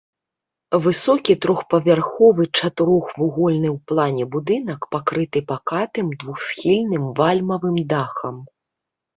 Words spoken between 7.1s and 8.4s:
вальмавым дахам.